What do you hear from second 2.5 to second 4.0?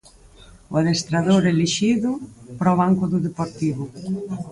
para o banco do Deportivo.